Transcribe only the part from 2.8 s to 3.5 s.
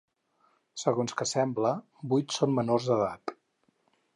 d’edat.